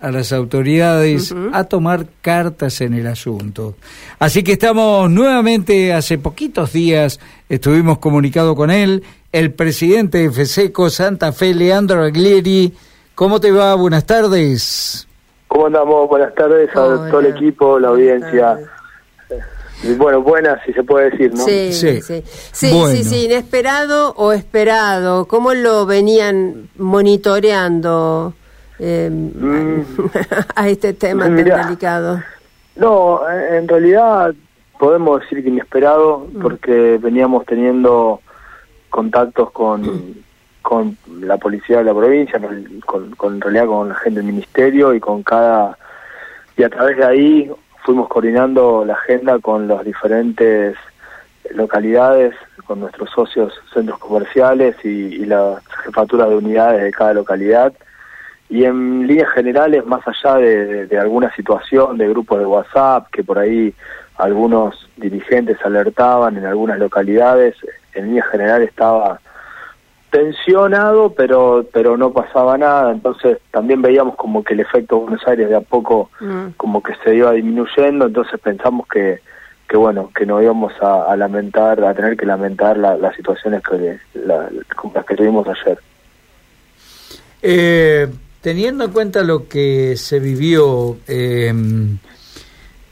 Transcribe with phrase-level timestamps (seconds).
[0.00, 3.76] a las autoridades a tomar cartas en el asunto.
[4.18, 10.90] Así que estamos nuevamente, hace poquitos días estuvimos comunicado con él, el presidente de FESECO
[10.90, 12.74] Santa Fe, Leandro Aglieri.
[13.14, 13.76] ¿Cómo te va?
[13.76, 15.06] Buenas tardes.
[15.46, 16.08] ¿Cómo andamos?
[16.08, 16.72] Buenas tardes a
[17.08, 18.58] todo el equipo, la audiencia.
[19.96, 21.44] Bueno, buenas, si se puede decir, ¿no?
[21.44, 22.24] Sí, sí, sí.
[22.50, 25.26] Sí, sí, inesperado o esperado.
[25.26, 28.34] ¿Cómo lo venían monitoreando?
[28.80, 29.84] Eh,
[30.54, 32.22] a este tema tan delicado?
[32.76, 34.34] No, en realidad
[34.78, 36.40] podemos decir que inesperado, mm.
[36.40, 38.20] porque veníamos teniendo
[38.88, 40.16] contactos con,
[40.62, 42.40] con la policía de la provincia,
[42.86, 45.76] con, con, en realidad con la gente del ministerio y con cada...
[46.56, 47.50] Y a través de ahí
[47.84, 50.76] fuimos coordinando la agenda con las diferentes
[51.54, 52.34] localidades,
[52.66, 57.72] con nuestros socios centros comerciales y, y las jefaturas de unidades de cada localidad
[58.50, 63.38] y en líneas generales, más allá de, alguna situación de grupos de WhatsApp que por
[63.38, 63.72] ahí
[64.16, 67.54] algunos dirigentes alertaban en algunas localidades,
[67.94, 69.20] en líneas generales estaba
[70.10, 75.28] tensionado, pero pero no pasaba nada, entonces también veíamos como que el efecto de Buenos
[75.28, 76.48] Aires de a poco mm.
[76.56, 79.20] como que se iba disminuyendo, entonces pensamos que
[79.68, 85.04] que bueno, que no íbamos a, lamentar, a tener que lamentar las situaciones que las
[85.06, 85.78] que tuvimos ayer.
[87.40, 88.08] Eh,
[88.40, 91.52] Teniendo en cuenta lo que se vivió, eh,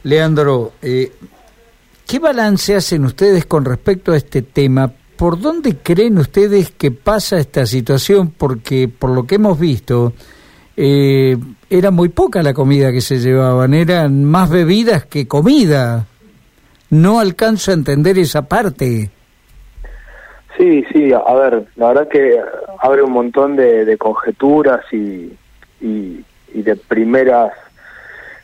[0.02, 4.92] Leandro, ¿qué balance hacen ustedes con respecto a este tema?
[5.16, 8.30] ¿Por dónde creen ustedes que pasa esta situación?
[8.30, 10.12] Porque por lo que hemos visto,
[10.80, 11.36] eh,
[11.68, 16.06] era muy poca la comida que se llevaban, eran más bebidas que comida.
[16.90, 19.10] No alcanzo a entender esa parte.
[20.56, 22.40] Sí, sí, a ver, la verdad que
[22.80, 25.32] abre un montón de, conjeturas y,
[25.80, 27.52] y, de primeras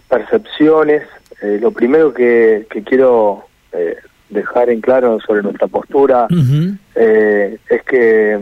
[0.09, 1.03] percepciones.
[1.43, 3.97] Eh, lo primero que, quiero eh,
[4.31, 6.27] dejar en claro sobre nuestra postura
[6.95, 8.33] eh, es que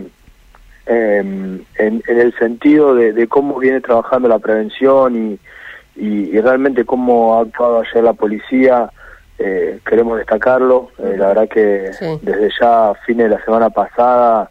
[0.86, 5.38] em, en, el sentido de, cómo viene trabajando la prevención
[5.96, 8.90] y, y, realmente cómo ha actuado ayer la policía,
[9.38, 10.90] eh, queremos destacarlo.
[10.98, 11.90] Eh, la verdad que
[12.22, 14.50] desde ya fines de la semana pasada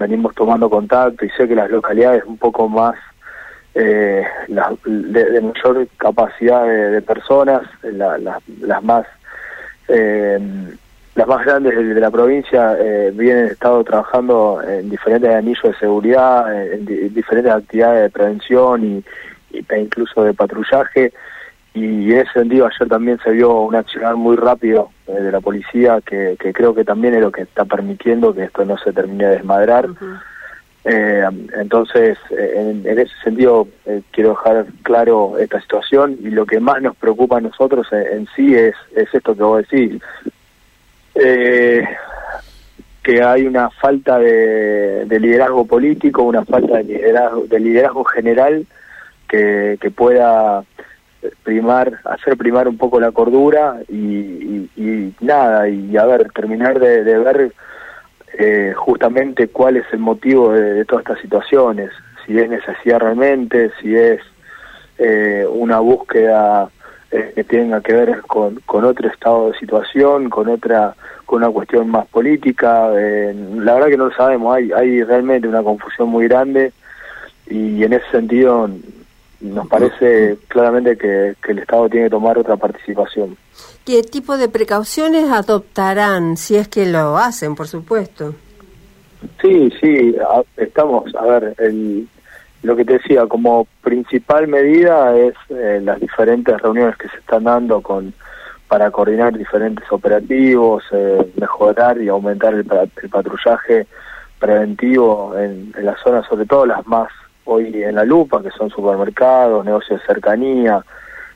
[0.00, 2.96] venimos tomando contacto y sé que las localidades un poco más
[3.74, 9.06] eh, de, mayor capacidad de, personas, las más
[11.16, 12.76] las más grandes de, la provincia
[13.12, 19.04] vienen estado trabajando en diferentes anillos de seguridad, en, diferentes actividades de prevención y,
[19.52, 21.12] y, e incluso de patrullaje
[21.72, 25.40] y en ese sentido ayer también se vio un accionar muy rápido eh, de la
[25.40, 29.26] policía que, creo que también es lo que está permitiendo que esto no se termine
[29.26, 29.88] de desmadrar.
[30.84, 31.24] Eh,
[31.58, 33.68] entonces, eh, en, ese sentido,
[34.10, 38.54] quiero dejar claro esta situación y lo que más nos preocupa a nosotros en, sí
[38.54, 40.02] es, es esto que vos decís.
[43.02, 48.66] que hay una falta de, liderazgo político, una falta de liderazgo, de liderazgo general
[49.28, 50.64] que, que pueda
[51.42, 54.68] primar, hacer primar un poco la cordura y,
[55.20, 57.52] nada, y a ver, terminar de, ver
[58.38, 61.90] eh, justamente cuál es el motivo de, todas estas situaciones,
[62.24, 64.20] si es necesidad realmente, si es
[64.98, 66.70] eh, una búsqueda
[67.10, 70.94] eh, que tenga que ver con, con otro estado de situación, con otra
[71.26, 75.62] con una cuestión más política, la verdad que no lo sabemos, hay, hay realmente una
[75.62, 76.72] confusión muy grande
[77.48, 78.68] y en ese sentido
[79.40, 83.36] nos parece claramente que, el Estado tiene que tomar otra participación.
[83.84, 88.34] ¿Qué tipo de precauciones adoptarán, si es que lo hacen, por supuesto?
[89.40, 90.14] Sí, sí,
[90.56, 92.08] estamos, a ver, el,
[92.62, 97.44] lo que te decía, como principal medida es eh, las diferentes reuniones que se están
[97.44, 98.12] dando con
[98.68, 103.88] para coordinar diferentes operativos, eh, mejorar y aumentar el, patrullaje
[104.38, 107.08] preventivo en, en las zonas, sobre todo las más
[107.54, 110.84] hoy en la lupa, que son supermercados, negocios de cercanía,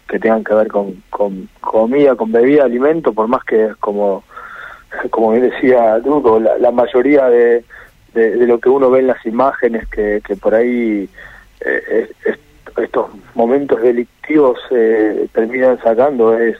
[0.08, 4.22] que tengan que ver con, con comida, con bebida, alimento, por más que como,
[5.10, 7.64] como bien decía Dudo, la, mayoría de,
[8.12, 11.08] de, lo que uno ve en las imágenes que, que por ahí
[11.64, 12.10] eh,
[12.76, 16.56] estos momentos delictivos eh, terminan sacando es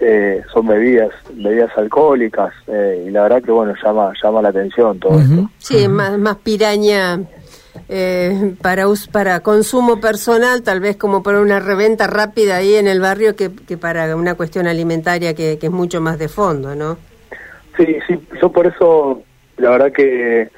[0.00, 5.20] eh, son bebidas bebidas alcohólicas y la verdad que bueno llama llama la atención todo
[5.20, 5.48] esto.
[5.58, 7.20] Sí más más piraña
[7.94, 13.00] eh, para para consumo personal, tal vez como para una reventa rápida ahí en el
[13.00, 16.96] barrio, que, para una cuestión alimentaria que, es mucho más de fondo, ¿no?
[17.76, 19.22] Sí, sí, yo por eso,
[19.58, 20.48] la verdad que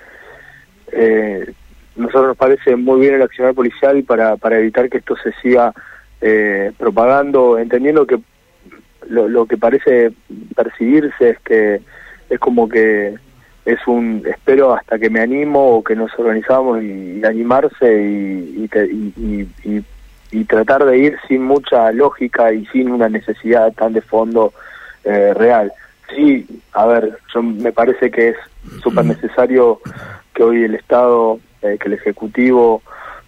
[0.92, 1.52] eh,
[1.96, 5.72] nosotros nos parece muy bien el accionar policial para, para evitar que esto se siga
[6.20, 8.20] eh, propagando, entendiendo que
[9.08, 10.12] lo, lo que parece
[10.54, 11.80] percibirse es que
[12.30, 13.16] es como que
[13.64, 18.68] es un espero hasta que me animo o que nos organizamos y, animarse y,
[19.16, 19.84] y,
[20.30, 24.52] y, tratar de ir sin mucha lógica y sin una necesidad tan de fondo
[25.04, 25.72] eh, real.
[26.14, 28.36] Sí, a ver, yo me parece que es
[28.82, 29.80] súper necesario
[30.34, 32.82] que hoy el Estado, eh, que el Ejecutivo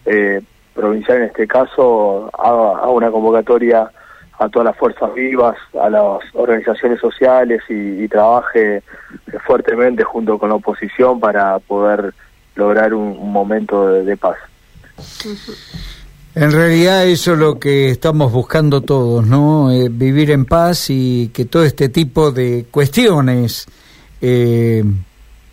[0.05, 0.43] eh,
[0.75, 3.91] provincial en este caso, haga, una convocatoria
[4.39, 8.83] a todas las fuerzas vivas, a las organizaciones sociales y, trabaje
[9.47, 12.15] fuertemente junto con la oposición para poder
[12.55, 14.37] lograr un, momento de, paz.
[16.35, 19.73] En realidad eso es lo que estamos buscando todos, ¿no?
[19.73, 23.67] Eh, vivir en paz y que todo este tipo de cuestiones,
[24.21, 24.85] eh,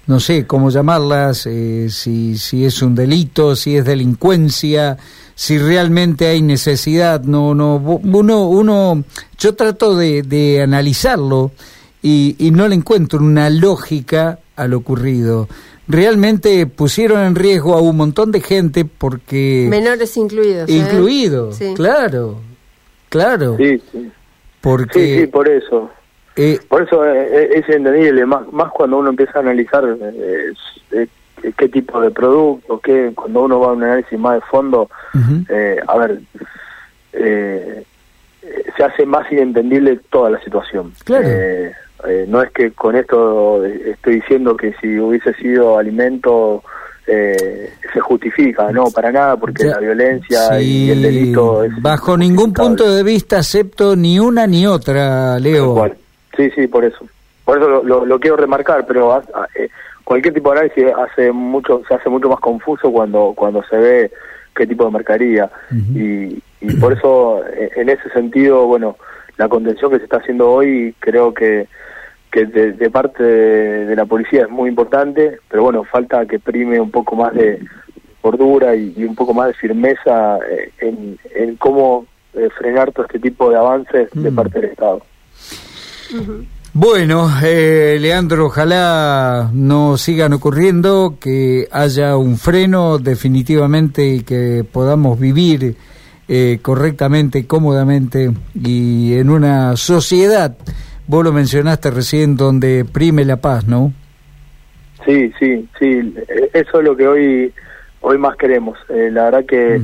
[0.07, 4.97] no sé cómo llamarlas, eh, si, si es un delito, si es delincuencia,
[5.35, 9.03] si realmente hay necesidad, no, no, uno, uno,
[9.37, 11.51] yo trato de, de analizarlo
[12.01, 15.47] y, y no le encuentro una lógica a lo ocurrido
[15.87, 19.67] realmente pusieron en riesgo a un montón de gente porque...
[19.69, 20.69] Menores incluidos.
[20.69, 20.73] ¿eh?
[20.73, 22.39] Incluidos, claro,
[23.09, 23.57] claro.
[23.57, 24.11] Sí, sí.
[24.61, 25.21] Porque...
[25.21, 25.89] Sí, por eso.
[26.35, 29.83] Eh, por eso eh, es, entendible, más, más cuando uno empieza a analizar
[31.57, 34.89] qué tipo de producto, qué, cuando uno va a un análisis más de fondo,
[35.87, 36.19] a ver,
[37.11, 40.93] se hace más inentendible toda la situación.
[41.03, 41.27] Claro.
[42.05, 46.61] Eh, no es que con esto estoy diciendo que si hubiese sido alimento
[47.07, 51.63] eh, se justifica, no, para nada, porque la violencia y el delito...
[51.63, 55.89] Es bajo ningún punto de vista acepto ni una ni otra, Leo.
[56.35, 57.05] Sí, sí, por eso.
[57.45, 59.21] Por eso lo, quiero remarcar, pero
[59.55, 59.69] eh,
[60.03, 64.11] cualquier tipo de análisis hace mucho, se hace mucho más confuso cuando, cuando se ve
[64.55, 65.49] qué tipo de mercadería.
[65.93, 67.43] y, y por eso,
[67.75, 68.95] en ese sentido, bueno,
[69.37, 71.67] la contención que se está haciendo hoy creo que
[72.33, 76.89] que de, parte de, la policía es muy importante, pero bueno, falta que prime un
[76.89, 77.59] poco más de
[78.21, 83.51] cordura y, un poco más de firmeza eh, en, cómo eh, frenar todo este tipo
[83.51, 84.35] de avances de mm.
[84.35, 85.03] parte del Estado.
[86.73, 95.19] Bueno, eh, Leandro, ojalá no sigan ocurriendo, que haya un freno definitivamente y que podamos
[95.19, 95.75] vivir
[96.63, 100.55] correctamente, cómodamente y en una sociedad
[101.05, 103.91] Vos lo mencionaste recién, donde prime la paz, ¿no?
[105.05, 106.15] Sí, sí, sí.
[106.53, 107.53] Eso es lo que hoy,
[108.01, 108.77] hoy más queremos.
[108.87, 109.81] Eh, la verdad que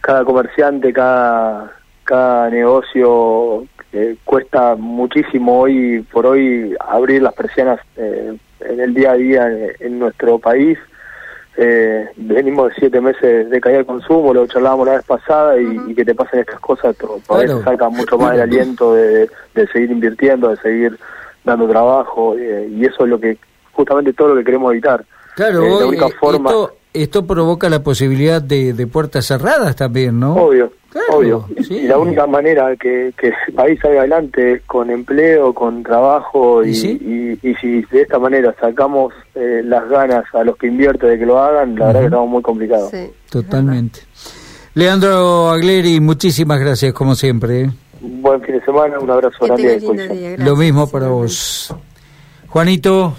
[0.00, 1.70] cada comerciante, cada,
[2.04, 9.12] cada negocio eh, cuesta muchísimo hoy por hoy abrir las persianas eh, en el día
[9.12, 9.48] a día
[9.80, 10.78] en nuestro país.
[11.60, 15.92] Eh, venimos de siete meses de caída de consumo, lo charlábamos la vez pasada, y,
[15.92, 16.94] que te pasen estas cosas,
[17.28, 19.28] a veces saca mucho más el aliento de,
[19.72, 20.96] seguir invirtiendo, de seguir
[21.42, 23.38] dando trabajo, eh, y eso es lo que,
[23.72, 25.04] justamente todo lo que queremos evitar.
[25.34, 26.52] Claro, eh, la única forma...
[26.92, 30.36] esto, provoca la posibilidad de, de puertas cerradas también, ¿no?
[30.36, 30.72] Obvio,
[31.10, 31.46] Obvio.
[31.68, 36.64] Y la única manera que, que el país salga adelante es con empleo, con trabajo
[36.64, 36.70] y,
[37.42, 41.26] y, si de esta manera sacamos eh, las ganas a los que invierten de que
[41.26, 42.90] lo hagan, la verdad que estamos muy complicados.
[43.30, 44.00] Totalmente.
[44.74, 47.62] Leandro Agleri, muchísimas gracias como siempre.
[47.62, 47.70] ¿eh?
[48.00, 50.36] Buen fin de semana, un abrazo grande.
[50.38, 51.74] Lo mismo para vos.
[52.48, 53.14] Juanito.